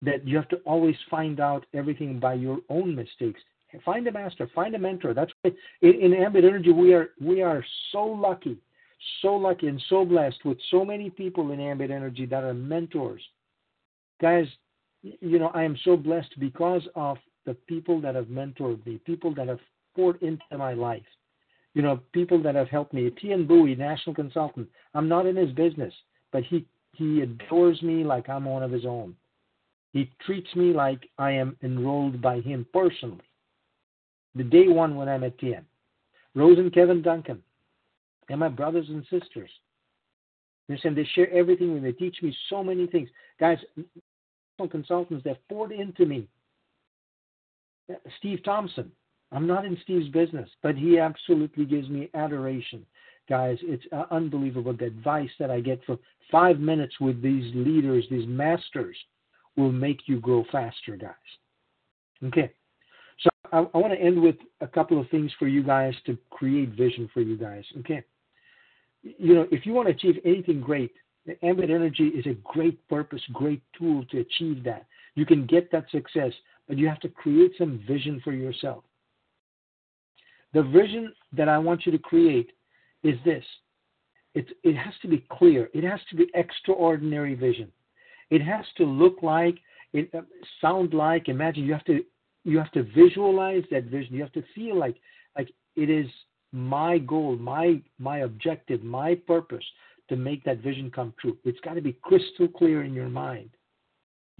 [0.00, 3.42] that you have to always find out everything by your own mistakes.
[3.84, 5.12] Find a master, find a mentor.
[5.12, 5.50] That's why
[5.82, 8.56] in, in Energy we are we are so lucky
[9.20, 13.22] so lucky and so blessed with so many people in Ambit Energy that are mentors.
[14.22, 14.46] Guys,
[15.02, 19.34] you know, I am so blessed because of the people that have mentored me, people
[19.34, 19.60] that have
[19.94, 21.10] poured into my life.
[21.78, 23.08] You know, people that have helped me.
[23.08, 24.68] Tian Bowie, national consultant.
[24.94, 25.94] I'm not in his business,
[26.32, 29.14] but he he adores me like I'm one of his own.
[29.92, 33.22] He treats me like I am enrolled by him personally.
[34.34, 35.62] The day one when I met TM.
[36.34, 37.40] Rose and Kevin Duncan,
[38.28, 39.50] and my brothers and sisters.
[40.68, 41.92] Listen, they share everything with me.
[41.92, 43.08] They teach me so many things.
[43.38, 43.58] Guys,
[44.68, 46.26] consultants that poured into me.
[48.18, 48.90] Steve Thompson.
[49.32, 52.86] I'm not in Steve's business, but he absolutely gives me adoration.
[53.28, 55.98] Guys, it's uh, unbelievable the advice that I get for
[56.30, 58.96] five minutes with these leaders, these masters,
[59.56, 61.12] will make you grow faster, guys.
[62.24, 62.50] Okay.
[63.20, 66.16] So I, I want to end with a couple of things for you guys to
[66.30, 67.64] create vision for you guys.
[67.80, 68.02] Okay.
[69.02, 70.92] You know, if you want to achieve anything great,
[71.26, 74.86] the ambit energy is a great purpose, great tool to achieve that.
[75.14, 76.32] You can get that success,
[76.66, 78.84] but you have to create some vision for yourself.
[80.54, 82.50] The vision that I want you to create
[83.02, 83.44] is this.
[84.34, 85.68] It, it has to be clear.
[85.74, 87.70] It has to be extraordinary vision.
[88.30, 89.58] It has to look like,
[89.92, 90.20] it uh,
[90.60, 91.28] sound like.
[91.28, 92.04] Imagine you have to
[92.44, 94.14] you have to visualize that vision.
[94.14, 94.96] You have to feel like
[95.36, 96.06] like it is
[96.52, 99.64] my goal, my my objective, my purpose
[100.08, 101.36] to make that vision come true.
[101.44, 103.50] It's got to be crystal clear in your mind.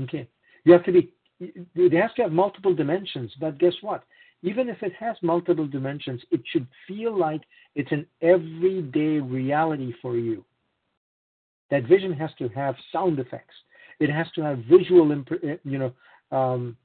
[0.03, 0.29] Okay.
[0.65, 4.05] You have to be it has to have multiple dimensions, but guess what?
[4.43, 7.43] Even if it has multiple dimensions, it should feel like
[7.75, 10.45] it's an everyday reality for you.
[11.71, 13.55] That vision has to have sound effects.
[14.01, 15.93] It has to have visual, eh, you know,
[16.37, 16.77] um,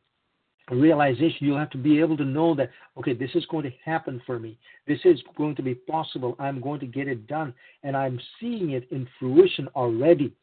[0.72, 1.38] realization.
[1.42, 4.40] You'll have to be able to know that, okay, this is going to happen for
[4.40, 4.58] me.
[4.88, 6.36] This is going to be possible.
[6.40, 7.54] I'm going to get it done.
[7.84, 10.34] And I'm seeing it in fruition already.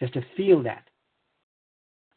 [0.00, 0.88] Just to feel that.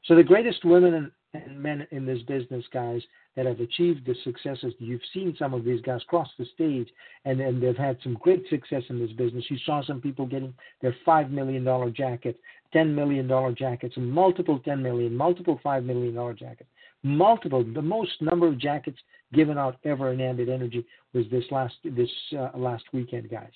[0.06, 1.12] So the greatest women
[1.46, 3.02] and men in this business, guys,
[3.36, 4.74] that have achieved the successes.
[4.80, 6.88] You've seen some of these guys cross the stage,
[7.26, 9.46] and, and they've had some great success in this business.
[9.50, 12.40] You saw some people getting their $5 million jacket,
[12.74, 16.70] $10 million jackets, and multiple 10 million, multiple $5 million jackets.
[17.04, 18.98] Multiple, the most number of jackets
[19.34, 23.52] given out ever in Ambit Energy was this last this uh, last weekend, guys.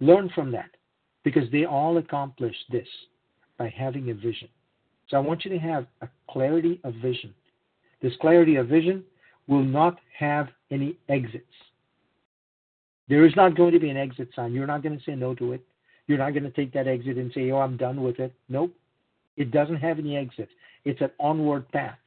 [0.00, 0.70] Learn from that,
[1.24, 2.86] because they all accomplished this
[3.56, 4.48] by having a vision.
[5.12, 7.34] So I want you to have a clarity of vision.
[8.00, 9.04] This clarity of vision
[9.46, 11.44] will not have any exits.
[13.10, 14.54] There is not going to be an exit sign.
[14.54, 15.62] You're not going to say no to it.
[16.06, 18.32] You're not going to take that exit and say, oh, I'm done with it.
[18.48, 18.72] Nope.
[19.36, 20.50] It doesn't have any exits.
[20.86, 21.98] It's an onward path.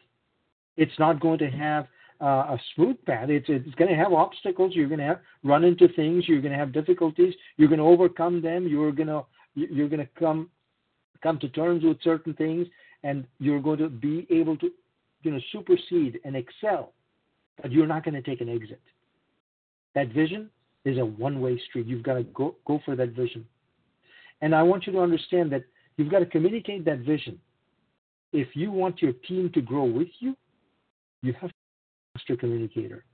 [0.75, 1.85] It's not going to have
[2.19, 3.29] uh, a smooth path.
[3.29, 4.73] It's, it's going to have obstacles.
[4.73, 6.27] You're going to have run into things.
[6.27, 7.35] You're going to have difficulties.
[7.57, 8.67] You're going to overcome them.
[8.67, 10.49] You're going to you're going to come
[11.25, 12.67] come to terms with certain things,
[13.05, 14.69] and you're going to be able to
[15.21, 16.91] you know supersede and excel.
[17.61, 18.81] But you're not going to take an exit.
[19.93, 20.49] That vision
[20.83, 21.85] is a one-way street.
[21.85, 23.45] You've got to go go for that vision.
[24.41, 25.63] And I want you to understand that
[25.95, 27.39] you've got to communicate that vision.
[28.33, 30.35] If you want your team to grow with you,
[31.21, 33.05] you have to be a master communicator.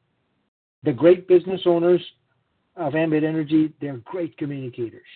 [0.84, 2.01] The great business owners
[2.75, 5.12] of Ambit Energy, they're great communicators.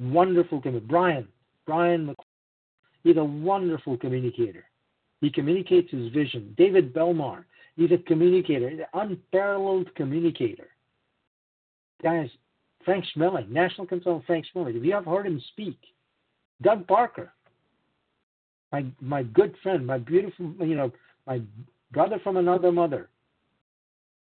[0.00, 0.90] Wonderful communicators.
[0.90, 1.28] Brian,
[1.66, 2.16] Brian
[3.04, 4.64] he's a wonderful communicator.
[5.20, 6.54] He communicates his vision.
[6.56, 7.44] David Belmar,
[7.76, 10.68] he's a communicator, an unparalleled communicator.
[12.02, 12.28] Guys,
[12.84, 15.78] Frank Schmeling, National Consultant Frank Schmeling, if you have heard him speak,
[16.62, 17.32] Doug Parker,
[18.72, 20.92] my my good friend, my beautiful, you know,
[21.26, 21.40] my
[21.92, 23.08] brother from another mother.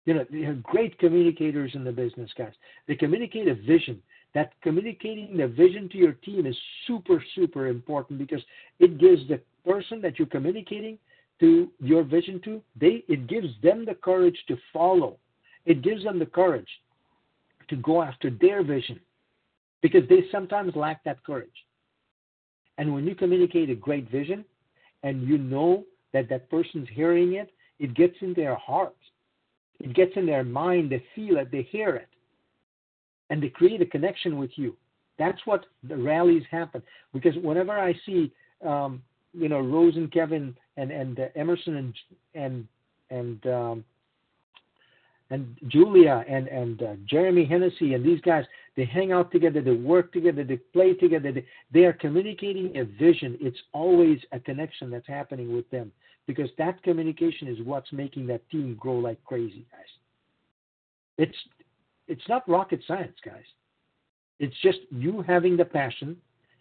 [0.05, 2.53] You know, they're great communicators in the business, guys.
[2.89, 4.03] They communicate a vision.
[4.35, 8.43] That communicating the vision to your team is super, super important because
[8.79, 10.99] it gives the person that you're communicating
[11.41, 15.19] to your vision to, they it gives them the courage to follow.
[15.67, 16.69] It gives them the courage
[17.69, 19.01] to go after their vision
[19.81, 21.51] because they sometimes lack that courage.
[22.79, 24.45] And when you communicate a great vision
[25.03, 28.97] and you know that that person's hearing it, it gets in their heart.
[29.81, 30.91] It gets in their mind.
[30.91, 31.51] They feel it.
[31.51, 32.09] They hear it.
[33.33, 34.77] And they create a connection with you.
[35.19, 36.83] That's what the rallies happen.
[37.15, 38.31] Because whenever I see,
[38.63, 41.95] um, you know, Rose and Kevin and and uh, Emerson and
[42.35, 42.69] and
[43.09, 43.85] and um,
[45.31, 48.45] and Julia and and uh, Jeremy Hennessy and these guys,
[48.77, 51.33] they hang out together, they work together, they play together.
[51.33, 53.39] They, they are communicating a vision.
[53.41, 55.91] It's always a connection that's happening with them
[56.27, 59.89] because that communication is what's making that team grow like crazy, guys.
[61.17, 61.39] It's
[62.13, 63.49] it's not rocket science, guys.
[64.39, 66.17] It's just you having the passion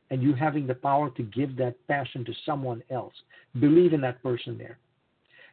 [0.10, 3.14] and you having the power to give that passion to someone else.
[3.60, 4.78] Believe in that person there.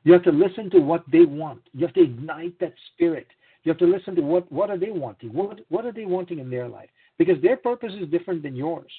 [0.04, 1.62] You have to listen to what they want.
[1.72, 3.26] You have to ignite that spirit.
[3.64, 5.32] You have to listen to what, what are they wanting?
[5.32, 6.90] What, what are they wanting in their life?
[7.18, 8.92] Because their purpose is different than yours.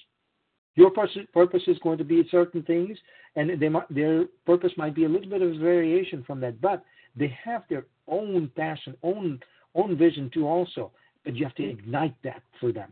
[0.76, 2.98] Your purpose is going to be certain things,
[3.36, 6.84] and they might, their purpose might be a little bit of variation from that, but
[7.16, 9.40] they have their own passion, own
[9.76, 10.92] own vision too, also.
[11.26, 12.92] But you have to ignite that for them.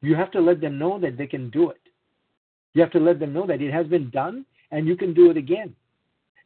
[0.00, 1.80] You have to let them know that they can do it.
[2.74, 5.30] You have to let them know that it has been done, and you can do
[5.30, 5.74] it again.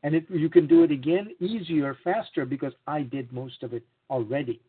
[0.02, 4.60] And you can do it again easier, faster, because I did most of it already.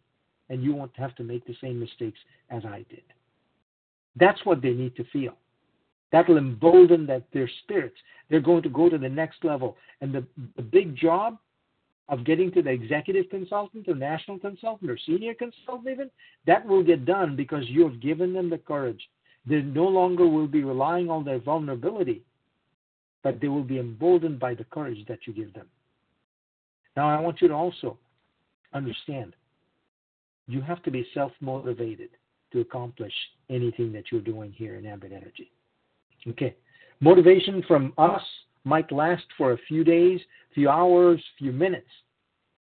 [0.49, 2.19] And you won't have to make the same mistakes
[2.49, 3.03] as I did.
[4.17, 5.35] That's what they need to feel.
[6.11, 7.95] That'll embolden that their spirits.
[8.29, 9.77] They're going to go to the next level.
[10.01, 10.25] And the,
[10.57, 11.37] the big job
[12.09, 16.09] of getting to the executive consultant or national consultant or senior consultant even,
[16.45, 19.01] that will get done because you have given them the courage.
[19.45, 22.21] They no longer will be relying on their vulnerability,
[23.23, 25.67] but they will be emboldened by the courage that you give them.
[26.95, 27.97] Now, I want you to also
[28.73, 29.33] understand
[30.47, 32.09] you have to be self motivated
[32.51, 33.13] to accomplish
[33.49, 35.51] anything that you're doing here in Ambit Energy.
[36.27, 36.55] Okay.
[36.99, 38.21] Motivation from us
[38.63, 40.19] might last for a few days,
[40.53, 41.87] few hours, few minutes.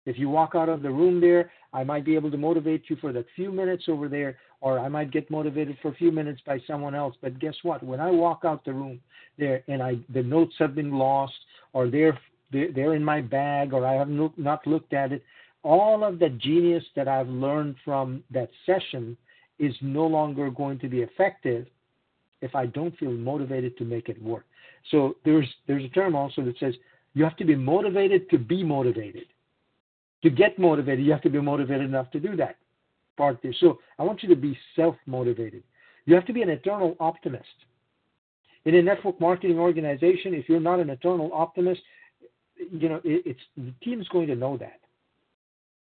[0.05, 2.95] If you walk out of the room there, I might be able to motivate you
[2.97, 6.41] for that few minutes over there, or I might get motivated for a few minutes
[6.45, 7.15] by someone else.
[7.21, 7.83] But guess what?
[7.83, 8.99] When I walk out the room
[9.37, 11.33] there and I the notes have been lost,
[11.73, 12.17] or they're
[12.51, 15.23] they're in my bag, or I have not looked at it,
[15.63, 19.15] all of the genius that I've learned from that session
[19.59, 21.67] is no longer going to be effective
[22.41, 24.45] if I don't feel motivated to make it work.
[24.89, 26.73] So there's there's a term also that says
[27.13, 29.25] you have to be motivated to be motivated.
[30.23, 32.57] To get motivated, you have to be motivated enough to do that
[33.17, 33.53] part there.
[33.59, 35.63] So I want you to be self-motivated.
[36.05, 37.45] You have to be an eternal optimist.
[38.65, 41.81] In a network marketing organization, if you're not an eternal optimist,
[42.71, 44.79] you know it, it's the team's going to know that.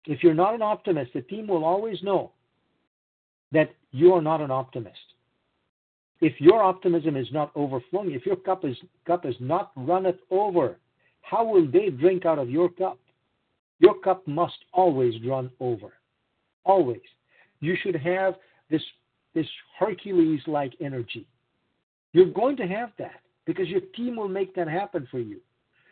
[0.07, 2.33] If you're not an optimist, the team will always know
[3.53, 4.99] that you are not an optimist
[6.21, 10.77] if your optimism is not overflowing, if your cup is cup is not runneth over,
[11.23, 12.99] how will they drink out of your cup?
[13.79, 15.93] Your cup must always run over.
[16.65, 17.01] Always.
[17.61, 18.35] You should have
[18.71, 18.83] this
[19.35, 19.47] this
[19.79, 21.27] Hercules like energy.
[22.13, 25.41] You're going to have that because your team will make that happen for you.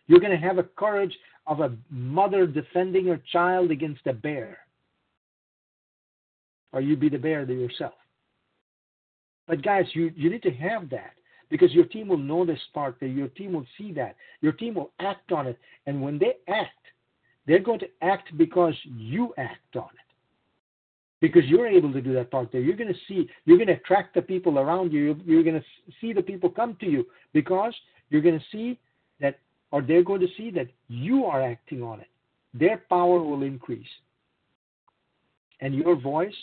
[0.06, 4.58] You're going to have a courage of a mother defending her child against a bear.
[6.72, 7.94] Or you be the bear to yourself.
[9.48, 11.12] But guys, you, you need to have that
[11.50, 14.14] because your team will know this part that your team will see that.
[14.42, 15.58] Your team will act on it.
[15.86, 16.70] And when they act,
[17.46, 20.04] they're going to act because you act on it.
[21.20, 22.60] Because you're able to do that part there.
[22.60, 25.00] You're going to see, you're going to attract the people around you.
[25.00, 25.66] You're, you're going to
[26.00, 27.74] see the people come to you because
[28.10, 28.78] you're going to see
[29.20, 29.38] that,
[29.72, 32.06] or they're going to see that you are acting on it.
[32.54, 33.88] Their power will increase.
[35.60, 36.34] And your voice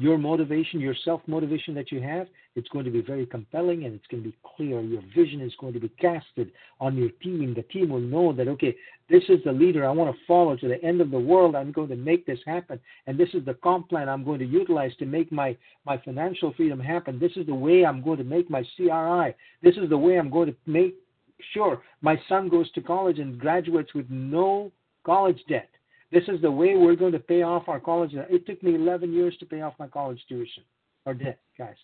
[0.00, 3.94] your motivation, your self motivation that you have, it's going to be very compelling and
[3.94, 4.80] it's going to be clear.
[4.80, 7.52] Your vision is going to be casted on your team.
[7.54, 8.74] The team will know that, okay,
[9.10, 11.54] this is the leader I want to follow to the end of the world.
[11.54, 12.80] I'm going to make this happen.
[13.06, 16.54] And this is the comp plan I'm going to utilize to make my, my financial
[16.54, 17.18] freedom happen.
[17.18, 19.34] This is the way I'm going to make my CRI.
[19.62, 20.94] This is the way I'm going to make
[21.52, 24.72] sure my son goes to college and graduates with no
[25.04, 25.68] college debt.
[26.12, 28.12] This is the way we're going to pay off our college.
[28.14, 30.64] It took me 11 years to pay off my college tuition
[31.06, 31.76] or debt, guys.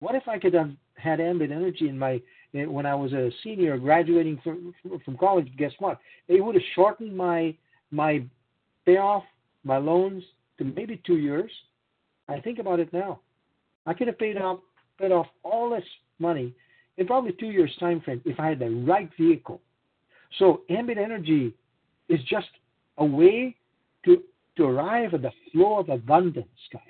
[0.00, 2.20] What if I could have had Ambit Energy in my
[2.54, 5.48] eh, when I was a senior graduating from from college?
[5.56, 6.00] Guess what?
[6.26, 7.54] It would have shortened my
[7.92, 8.24] my
[8.84, 9.22] payoff,
[9.62, 10.24] my loans
[10.58, 11.52] to maybe two years.
[12.28, 13.20] I think about it now.
[13.86, 14.58] I could have paid off
[14.98, 15.84] paid off all this
[16.18, 16.52] money
[16.96, 19.60] in probably two years time frame if I had the right vehicle.
[20.38, 21.54] So Ambit Energy
[22.08, 22.48] is just
[23.02, 23.54] a way
[24.04, 24.22] to,
[24.56, 26.82] to arrive at the flow of abundance, guys.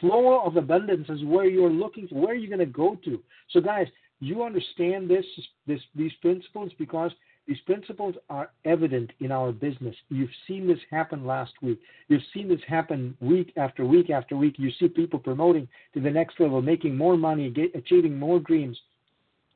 [0.00, 3.22] Flow of abundance is where you're looking, where are you going to go to?
[3.50, 3.86] So, guys,
[4.20, 5.24] you understand this,
[5.66, 7.10] this, these principles because
[7.46, 9.94] these principles are evident in our business.
[10.08, 11.78] You've seen this happen last week.
[12.08, 14.54] You've seen this happen week after week after week.
[14.58, 18.78] You see people promoting to the next level, making more money, get, achieving more dreams,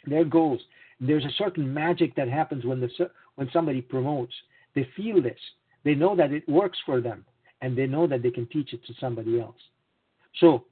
[0.06, 0.60] their goals.
[1.00, 2.90] There's a certain magic that happens when the
[3.36, 4.34] when somebody promotes.
[4.78, 5.40] They feel this.
[5.82, 7.24] They know that it works for them,
[7.62, 9.56] and they know that they can teach it to somebody else.
[10.38, 10.66] So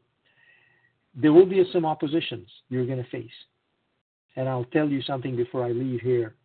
[1.20, 3.38] there will be some oppositions you're going to face.
[4.36, 6.36] And I'll tell you something before I leave here.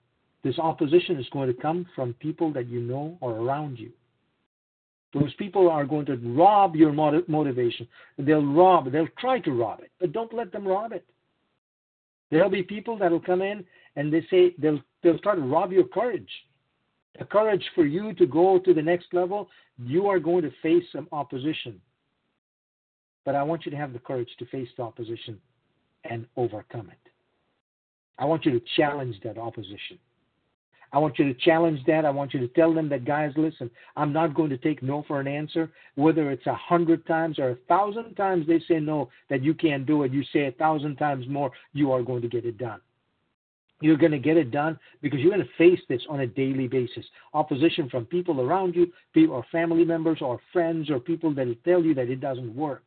[0.44, 3.92] This opposition is going to come from people that you know or around you.
[5.14, 7.88] Those people are going to rob your motivation.
[8.18, 11.06] They'll rob, they'll try to rob it, but don't let them rob it.
[12.32, 13.64] There'll be people that'll come in
[13.96, 16.30] and they say they'll they'll try to rob your courage
[17.20, 20.84] the courage for you to go to the next level, you are going to face
[20.92, 21.82] some opposition.
[23.26, 25.40] But I want you to have the courage to face the opposition
[26.10, 27.12] and overcome it.
[28.18, 30.00] I want you to challenge that opposition.
[30.94, 32.04] I want you to challenge that.
[32.04, 35.04] I want you to tell them that, guys, listen, I'm not going to take no
[35.08, 35.72] for an answer.
[35.96, 39.86] Whether it's a hundred times or a thousand times they say no, that you can't
[39.86, 42.82] do it, you say a thousand times more, you are going to get it done.
[43.82, 46.68] You're going to get it done because you're going to face this on a daily
[46.68, 47.06] basis.
[47.34, 51.56] Opposition from people around you, people or family members or friends or people that will
[51.66, 52.84] tell you that it doesn't work.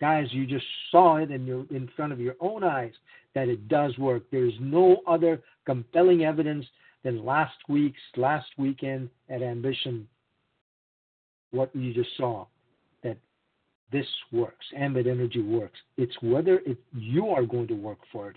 [0.00, 2.92] Guys, you just saw it in your in front of your own eyes
[3.34, 4.22] that it does work.
[4.30, 6.66] There's no other compelling evidence
[7.04, 10.08] than last week's last weekend at Ambition.
[11.52, 12.46] What you just saw
[13.02, 13.16] that
[13.92, 14.66] this works.
[14.76, 15.78] Ambit Energy works.
[15.96, 18.36] It's whether it, you are going to work for it.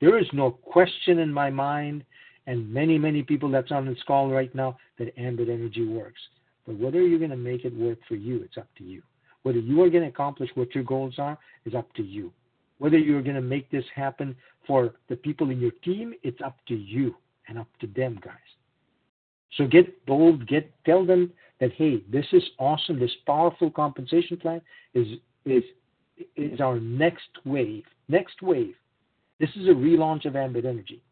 [0.00, 2.04] There is no question in my mind,
[2.46, 6.20] and many, many people that's on this call right now, that Ambit Energy works.
[6.66, 9.02] But whether you're going to make it work for you, it's up to you.
[9.42, 12.32] Whether you are going to accomplish what your goals are is up to you.
[12.78, 14.34] Whether you're going to make this happen
[14.66, 17.14] for the people in your team, it's up to you
[17.48, 18.34] and up to them, guys.
[19.56, 22.98] So get bold, get tell them that hey, this is awesome.
[22.98, 24.60] This powerful compensation plan
[24.94, 25.06] is
[25.44, 25.62] is
[26.36, 27.84] is our next wave.
[28.08, 28.74] Next wave.
[29.44, 31.02] This is a relaunch of Ambit Energy.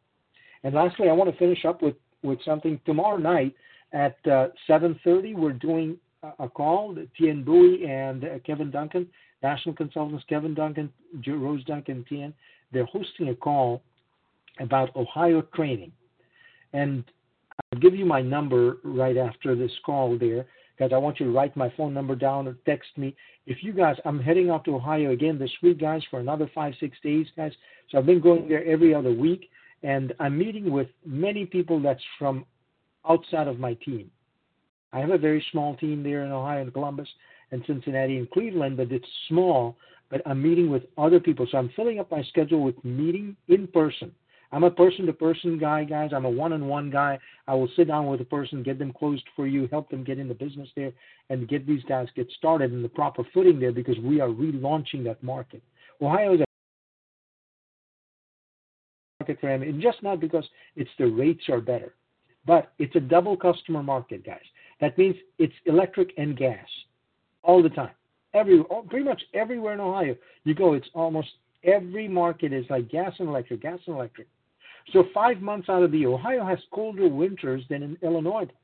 [0.65, 3.55] And lastly, I want to finish up with with something tomorrow night
[3.93, 5.35] at uh, 7:30.
[5.35, 5.99] We're doing
[6.39, 6.97] a call.
[7.19, 9.07] Tien Bui and uh, Kevin Duncan,
[9.43, 10.91] national consultants Kevin Duncan,
[11.27, 12.33] Rose Duncan, Tien,
[12.73, 13.83] they're hosting a call
[14.61, 15.93] about Ohio training.
[16.73, 17.05] And
[17.71, 20.47] I'll give you my number right after this call there
[20.77, 23.15] because I want you to write my phone number down or text me.
[23.47, 26.75] If you guys, I'm heading out to Ohio again this week, guys, for another five,
[26.81, 27.53] six days, guys.
[27.91, 29.51] So I've been going there every other week,
[29.83, 32.45] and I'm meeting with many people that's from
[33.09, 34.11] outside of my team.
[34.93, 37.09] I have a very small team there in Ohio and Columbus
[37.51, 39.77] and Cincinnati and Cleveland, but it's small.
[40.11, 43.67] But I'm meeting with other people, so I'm filling up my schedule with meeting in
[43.67, 44.13] person
[44.53, 46.11] I'm a person to person guy, guys.
[46.15, 47.19] I'm a one on one guy.
[47.49, 50.19] I will sit down with a person, get them closed for you, help them get
[50.19, 50.93] in the business there,
[51.31, 55.03] and get these guys get started in the proper footing there because we are relaunching
[55.05, 55.63] that market.
[56.03, 56.45] Ohio is a
[59.21, 60.45] market for and just not because
[60.77, 61.95] it's the rates are better,
[62.47, 64.45] but it's a double customer market, guys.
[64.83, 66.67] That means it's electric and gas
[67.43, 67.93] all the time.
[68.35, 71.29] Every pretty much everywhere in Ohio you go, it's almost
[71.65, 74.27] every market is like gas and electric, gas and electric.
[74.93, 78.57] So five months out of the year, Ohio has colder winters than in Illinois does.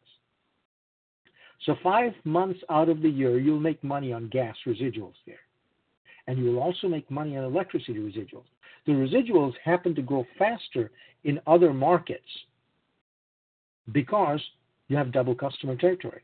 [1.64, 5.40] So five months out of the year, you'll make money on gas residuals there.
[6.26, 8.44] And you'll also make money on electricity residuals.
[8.86, 10.90] The residuals happen to grow faster
[11.24, 12.28] in other markets
[13.92, 14.40] because
[14.88, 16.22] you have double customer territory.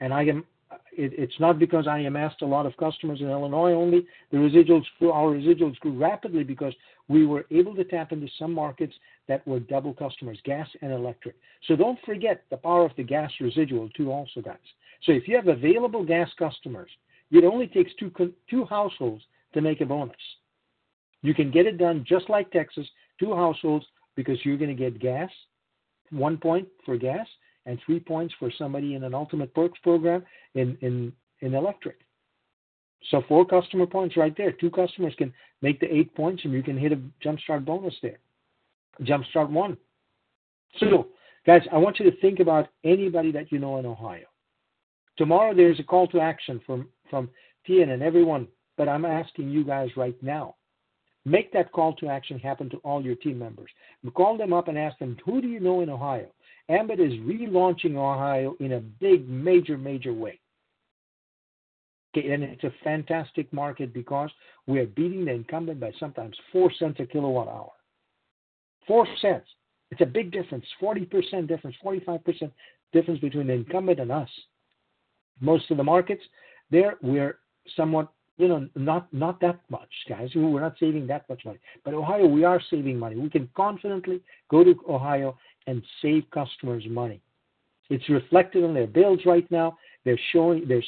[0.00, 0.44] And I am
[0.92, 4.06] it, it's not because I amassed a lot of customers in Illinois only.
[4.30, 6.74] The residuals grew, our residuals grew rapidly because
[7.08, 8.94] we were able to tap into some markets
[9.28, 11.36] that were double customers, gas and electric.
[11.66, 14.56] So don't forget the power of the gas residual too, also, guys.
[15.04, 16.90] So if you have available gas customers,
[17.30, 18.12] it only takes two
[18.48, 19.22] two households
[19.54, 20.16] to make a bonus.
[21.22, 22.86] You can get it done just like Texas,
[23.18, 25.30] two households because you're going to get gas,
[26.10, 27.26] one point for gas,
[27.66, 31.98] and three points for somebody in an ultimate perks program in, in, in electric.
[33.10, 34.52] So four customer points right there.
[34.52, 38.18] Two customers can make the eight points and you can hit a jumpstart bonus there.
[39.02, 39.76] Jumpstart one.
[40.78, 41.08] So
[41.46, 44.26] guys, I want you to think about anybody that you know in Ohio.
[45.16, 47.30] Tomorrow there's a call to action from, from
[47.66, 50.56] Tien and everyone, but I'm asking you guys right now.
[51.24, 53.70] Make that call to action happen to all your team members.
[54.14, 56.26] Call them up and ask them, who do you know in Ohio?
[56.68, 60.38] Ambit is relaunching Ohio in a big, major, major way.
[62.16, 64.30] Okay, and it's a fantastic market because
[64.66, 67.72] we are beating the incumbent by sometimes four cents a kilowatt hour.
[68.86, 69.46] Four cents.
[69.90, 70.64] It's a big difference.
[70.80, 72.50] 40% difference, 45%
[72.92, 74.28] difference between the incumbent and us.
[75.40, 76.22] Most of the markets,
[76.70, 77.38] there we're
[77.76, 80.28] somewhat, you know, not not that much, guys.
[80.34, 81.58] We're not saving that much money.
[81.84, 83.16] But Ohio, we are saving money.
[83.16, 84.20] We can confidently
[84.50, 87.20] go to Ohio and save customers money.
[87.90, 89.78] It's reflected on their bills right now.
[90.04, 90.82] They're showing, they're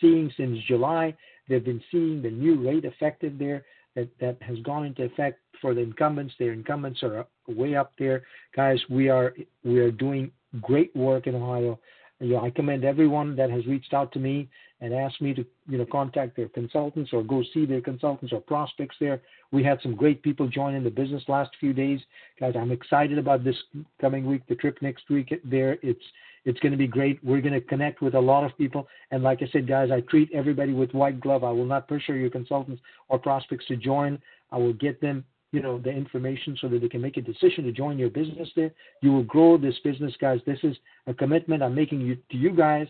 [0.00, 1.14] seeing since July,
[1.48, 3.64] they've been seeing the new rate effective there
[3.94, 6.34] that, that has gone into effect for the incumbents.
[6.38, 8.22] Their incumbents are way up there.
[8.54, 9.34] Guys, we are
[9.64, 10.30] we are doing
[10.60, 11.78] great work in Ohio.
[12.20, 14.48] You know, I commend everyone that has reached out to me
[14.80, 18.40] and asked me to, you know, contact their consultants or go see their consultants or
[18.40, 19.20] prospects there.
[19.52, 22.00] We had some great people join in the business last few days.
[22.40, 23.56] Guys, I'm excited about this
[24.00, 25.78] coming week, the trip next week there.
[25.82, 26.04] It's
[26.46, 27.22] It's going to be great.
[27.24, 28.86] We're going to connect with a lot of people.
[29.10, 31.42] And like I said, guys, I treat everybody with white glove.
[31.42, 34.18] I will not pressure your consultants or prospects to join.
[34.52, 35.24] I will get them,
[35.56, 38.46] you know, the information so that they can make a decision to join your business
[38.54, 38.70] there.
[39.00, 40.38] You will grow this business, guys.
[40.44, 40.76] This is
[41.06, 42.86] a commitment I'm making you to you guys.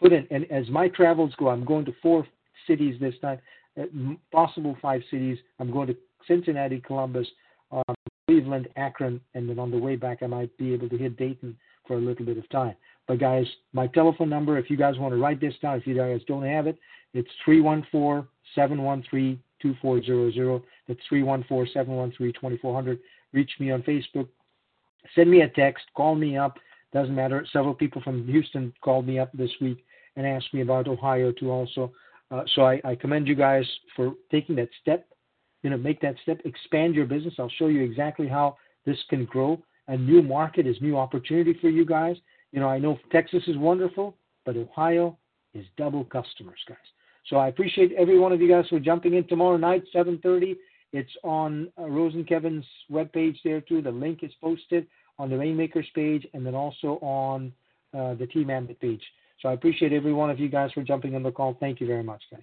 [0.00, 2.24] Put in, and as my travels go, I'm going to four
[2.68, 3.40] cities this time,
[3.76, 3.86] uh,
[4.30, 5.36] possible five cities.
[5.58, 5.96] I'm going to
[6.28, 7.26] Cincinnati, Columbus,
[7.72, 7.94] um,
[8.28, 11.56] Cleveland, Akron, and then on the way back, I might be able to hit Dayton
[11.88, 12.76] for a little bit of time.
[13.08, 15.96] But guys, my telephone number, if you guys want to write this down, if you
[15.96, 16.78] guys don't have it,
[17.14, 20.62] it's 314 713 2400.
[20.88, 22.98] That's 314 713 2400.
[23.32, 24.28] Reach me on Facebook.
[25.14, 25.84] Send me a text.
[25.96, 26.58] Call me up.
[26.92, 27.46] Doesn't matter.
[27.52, 29.84] Several people from Houston called me up this week
[30.16, 31.92] and asked me about Ohio too, also.
[32.30, 33.64] Uh, so I, I commend you guys
[33.96, 35.06] for taking that step
[35.62, 37.34] you know, make that step, expand your business.
[37.38, 38.56] I'll show you exactly how
[38.86, 39.60] this can grow.
[39.88, 42.16] A new market is new opportunity for you guys.
[42.52, 45.18] You know, I know Texas is wonderful, but Ohio
[45.54, 46.78] is double customers, guys.
[47.28, 50.56] So I appreciate every one of you guys for jumping in tomorrow night, 7:30.
[50.92, 53.80] It's on uh, Rose and Kevin's webpage there too.
[53.80, 54.86] The link is posted
[55.18, 57.52] on the Rainmakers page and then also on
[57.94, 59.02] uh, the Team Ambit page.
[59.40, 61.56] So I appreciate every one of you guys for jumping on the call.
[61.60, 62.42] Thank you very much, guys.